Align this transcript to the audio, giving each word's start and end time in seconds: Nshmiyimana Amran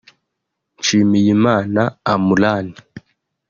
Nshmiyimana 0.79 1.81
Amran 2.13 2.67